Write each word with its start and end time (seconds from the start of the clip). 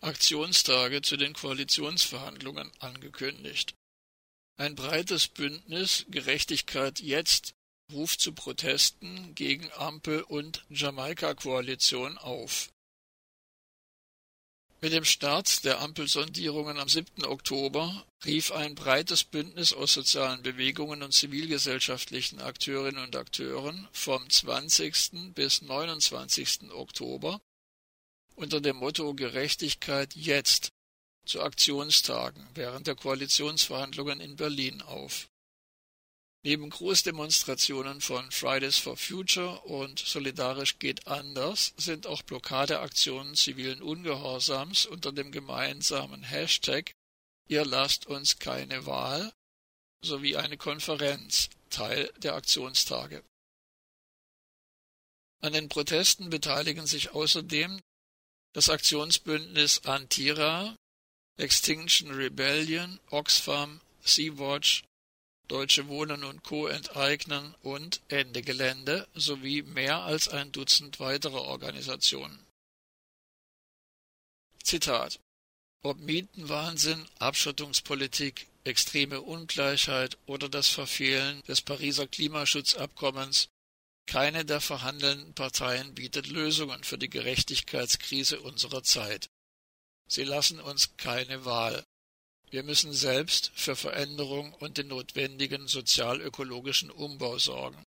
Aktionstage 0.00 1.02
zu 1.02 1.16
den 1.16 1.32
Koalitionsverhandlungen 1.32 2.70
angekündigt. 2.78 3.74
Ein 4.56 4.74
breites 4.74 5.28
Bündnis 5.28 6.04
Gerechtigkeit 6.08 7.00
jetzt 7.00 7.54
ruft 7.92 8.20
zu 8.20 8.32
Protesten 8.32 9.34
gegen 9.34 9.70
Ampel 9.72 10.22
und 10.22 10.64
Jamaika-Koalition 10.68 12.18
auf. 12.18 12.70
Mit 14.80 14.92
dem 14.92 15.04
Start 15.04 15.64
der 15.64 15.80
Ampelsondierungen 15.80 16.78
am 16.78 16.88
7. 16.88 17.24
Oktober 17.24 18.06
rief 18.24 18.52
ein 18.52 18.76
breites 18.76 19.24
Bündnis 19.24 19.72
aus 19.72 19.92
sozialen 19.92 20.42
Bewegungen 20.42 21.02
und 21.02 21.12
zivilgesellschaftlichen 21.12 22.40
Akteurinnen 22.40 23.02
und 23.02 23.16
Akteuren 23.16 23.88
vom 23.90 24.30
20. 24.30 25.34
bis 25.34 25.62
29. 25.62 26.70
Oktober 26.70 27.40
unter 28.38 28.60
dem 28.60 28.76
Motto 28.76 29.14
Gerechtigkeit 29.14 30.14
jetzt 30.14 30.70
zu 31.26 31.42
Aktionstagen 31.42 32.46
während 32.54 32.86
der 32.86 32.94
Koalitionsverhandlungen 32.94 34.20
in 34.20 34.36
Berlin 34.36 34.80
auf. 34.82 35.28
Neben 36.44 36.70
Großdemonstrationen 36.70 38.00
von 38.00 38.30
Fridays 38.30 38.78
for 38.78 38.96
Future 38.96 39.60
und 39.62 39.98
Solidarisch 39.98 40.78
geht 40.78 41.06
anders 41.08 41.74
sind 41.76 42.06
auch 42.06 42.22
Blockadeaktionen 42.22 43.34
zivilen 43.34 43.82
Ungehorsams 43.82 44.86
unter 44.86 45.12
dem 45.12 45.32
gemeinsamen 45.32 46.22
Hashtag 46.22 46.92
Ihr 47.48 47.64
lasst 47.64 48.06
uns 48.06 48.38
keine 48.38 48.84
Wahl 48.84 49.32
sowie 50.02 50.36
eine 50.36 50.58
Konferenz 50.58 51.48
Teil 51.70 52.12
der 52.18 52.34
Aktionstage. 52.34 53.24
An 55.40 55.54
den 55.54 55.68
Protesten 55.68 56.30
beteiligen 56.30 56.86
sich 56.86 57.10
außerdem 57.10 57.80
das 58.52 58.68
Aktionsbündnis 58.68 59.84
Antira, 59.84 60.76
Extinction 61.36 62.10
Rebellion, 62.10 62.98
Oxfam, 63.10 63.80
Sea-Watch, 64.02 64.84
Deutsche 65.48 65.88
Wohnen 65.88 66.24
und 66.24 66.42
Co. 66.42 66.66
enteignen 66.66 67.54
und 67.62 68.02
Ende 68.08 68.42
Gelände 68.42 69.08
sowie 69.14 69.62
mehr 69.62 70.02
als 70.02 70.28
ein 70.28 70.52
Dutzend 70.52 71.00
weitere 71.00 71.38
Organisationen. 71.38 72.44
Zitat 74.62 75.20
Ob 75.82 75.98
Mietenwahnsinn, 76.00 77.08
Abschottungspolitik, 77.18 78.46
extreme 78.64 79.22
Ungleichheit 79.22 80.18
oder 80.26 80.50
das 80.50 80.68
Verfehlen 80.68 81.42
des 81.48 81.62
Pariser 81.62 82.06
Klimaschutzabkommens, 82.06 83.48
keine 84.08 84.46
der 84.46 84.62
verhandelnden 84.62 85.34
Parteien 85.34 85.94
bietet 85.94 86.28
Lösungen 86.28 86.82
für 86.82 86.96
die 86.96 87.10
Gerechtigkeitskrise 87.10 88.40
unserer 88.40 88.82
Zeit. 88.82 89.28
Sie 90.06 90.24
lassen 90.24 90.60
uns 90.60 90.96
keine 90.96 91.44
Wahl. 91.44 91.84
Wir 92.50 92.62
müssen 92.62 92.94
selbst 92.94 93.52
für 93.54 93.76
Veränderung 93.76 94.54
und 94.54 94.78
den 94.78 94.88
notwendigen 94.88 95.68
sozialökologischen 95.68 96.90
Umbau 96.90 97.38
sorgen. 97.38 97.84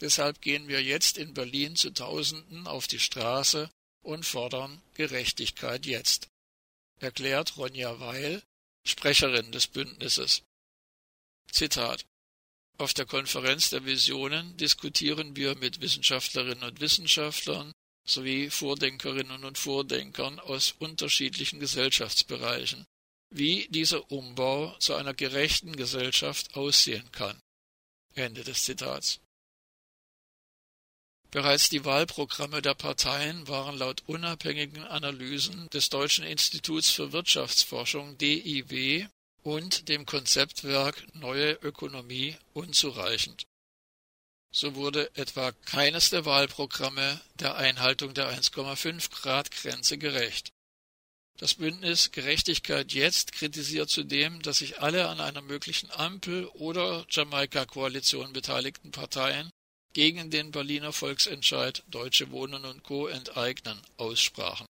Deshalb 0.00 0.40
gehen 0.40 0.66
wir 0.66 0.82
jetzt 0.82 1.18
in 1.18 1.34
Berlin 1.34 1.76
zu 1.76 1.92
Tausenden 1.92 2.66
auf 2.66 2.88
die 2.88 2.98
Straße 2.98 3.70
und 4.02 4.26
fordern 4.26 4.82
Gerechtigkeit 4.94 5.86
jetzt, 5.86 6.26
erklärt 6.98 7.56
Ronja 7.56 8.00
Weil, 8.00 8.42
Sprecherin 8.82 9.52
des 9.52 9.68
Bündnisses. 9.68 10.42
Zitat 11.52 12.04
Auf 12.76 12.92
der 12.92 13.06
Konferenz 13.06 13.70
der 13.70 13.84
Visionen 13.84 14.56
diskutieren 14.56 15.36
wir 15.36 15.56
mit 15.56 15.80
Wissenschaftlerinnen 15.80 16.64
und 16.64 16.80
Wissenschaftlern 16.80 17.72
sowie 18.06 18.50
Vordenkerinnen 18.50 19.44
und 19.44 19.58
Vordenkern 19.58 20.40
aus 20.40 20.74
unterschiedlichen 20.78 21.60
Gesellschaftsbereichen 21.60 22.84
wie 23.30 23.66
dieser 23.68 24.10
Umbau 24.12 24.76
zu 24.78 24.94
einer 24.94 25.12
gerechten 25.12 25.74
Gesellschaft 25.74 26.54
aussehen 26.54 27.10
kann. 27.10 27.40
Ende 28.14 28.44
des 28.44 28.62
Zitats. 28.62 29.20
Bereits 31.32 31.68
die 31.68 31.84
Wahlprogramme 31.84 32.62
der 32.62 32.74
Parteien 32.74 33.48
waren 33.48 33.76
laut 33.76 34.04
unabhängigen 34.06 34.84
Analysen 34.84 35.68
des 35.70 35.88
Deutschen 35.88 36.24
Instituts 36.24 36.90
für 36.90 37.12
Wirtschaftsforschung 37.12 38.16
DIW 38.18 39.08
und 39.44 39.88
dem 39.88 40.06
Konzeptwerk 40.06 41.06
Neue 41.14 41.52
Ökonomie 41.62 42.36
unzureichend. 42.54 43.44
So 44.52 44.74
wurde 44.74 45.14
etwa 45.16 45.52
keines 45.52 46.10
der 46.10 46.24
Wahlprogramme 46.24 47.20
der 47.34 47.56
Einhaltung 47.56 48.14
der 48.14 48.28
1,5 48.28 49.10
Grad 49.10 49.50
Grenze 49.50 49.98
gerecht. 49.98 50.50
Das 51.36 51.54
Bündnis 51.54 52.12
Gerechtigkeit 52.12 52.92
jetzt 52.92 53.32
kritisiert 53.32 53.90
zudem, 53.90 54.40
dass 54.42 54.58
sich 54.58 54.80
alle 54.80 55.08
an 55.08 55.20
einer 55.20 55.42
möglichen 55.42 55.90
Ampel- 55.90 56.46
oder 56.46 57.04
Jamaika-Koalition 57.10 58.32
beteiligten 58.32 58.92
Parteien 58.92 59.50
gegen 59.92 60.30
den 60.30 60.52
Berliner 60.52 60.92
Volksentscheid 60.92 61.82
Deutsche 61.88 62.30
Wohnen 62.30 62.64
und 62.64 62.84
Co. 62.84 63.08
enteignen 63.08 63.80
aussprachen. 63.96 64.66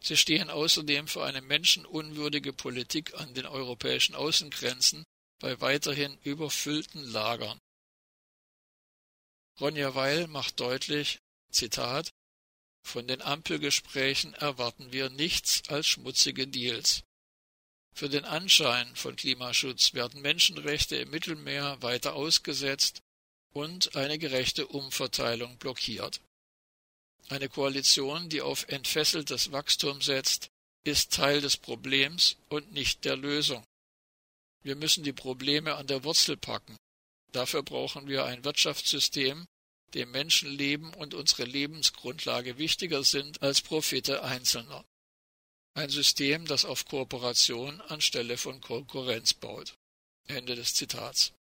Sie 0.00 0.16
stehen 0.16 0.50
außerdem 0.50 1.08
für 1.08 1.24
eine 1.24 1.42
menschenunwürdige 1.42 2.52
Politik 2.52 3.14
an 3.14 3.34
den 3.34 3.46
europäischen 3.46 4.14
Außengrenzen 4.14 5.04
bei 5.40 5.60
weiterhin 5.60 6.18
überfüllten 6.22 7.02
Lagern. 7.02 7.58
Ronja 9.60 9.94
Weil 9.94 10.28
macht 10.28 10.60
deutlich, 10.60 11.18
Zitat, 11.50 12.10
von 12.82 13.06
den 13.06 13.22
Ampelgesprächen 13.22 14.34
erwarten 14.34 14.92
wir 14.92 15.10
nichts 15.10 15.68
als 15.68 15.88
schmutzige 15.88 16.46
Deals. 16.46 17.02
Für 17.94 18.08
den 18.08 18.24
Anschein 18.24 18.94
von 18.94 19.16
Klimaschutz 19.16 19.92
werden 19.94 20.22
Menschenrechte 20.22 20.96
im 20.96 21.10
Mittelmeer 21.10 21.82
weiter 21.82 22.14
ausgesetzt 22.14 23.02
und 23.52 23.96
eine 23.96 24.18
gerechte 24.18 24.68
Umverteilung 24.68 25.58
blockiert. 25.58 26.20
Eine 27.28 27.48
Koalition, 27.48 28.28
die 28.28 28.40
auf 28.40 28.66
entfesseltes 28.68 29.52
Wachstum 29.52 30.00
setzt, 30.00 30.48
ist 30.84 31.12
Teil 31.12 31.40
des 31.42 31.58
Problems 31.58 32.36
und 32.48 32.72
nicht 32.72 33.04
der 33.04 33.16
Lösung. 33.16 33.64
Wir 34.62 34.76
müssen 34.76 35.04
die 35.04 35.12
Probleme 35.12 35.74
an 35.76 35.86
der 35.86 36.04
Wurzel 36.04 36.36
packen. 36.36 36.76
Dafür 37.32 37.62
brauchen 37.62 38.08
wir 38.08 38.24
ein 38.24 38.44
Wirtschaftssystem, 38.44 39.46
dem 39.94 40.10
Menschenleben 40.10 40.92
und 40.94 41.14
unsere 41.14 41.44
Lebensgrundlage 41.44 42.58
wichtiger 42.58 43.04
sind 43.04 43.42
als 43.42 43.60
Profite 43.60 44.22
Einzelner. 44.22 44.84
Ein 45.74 45.90
System, 45.90 46.46
das 46.46 46.64
auf 46.64 46.86
Kooperation 46.86 47.80
anstelle 47.82 48.36
von 48.36 48.60
Konkurrenz 48.60 49.34
baut. 49.34 49.74
Ende 50.26 50.56
des 50.56 50.74
Zitats. 50.74 51.32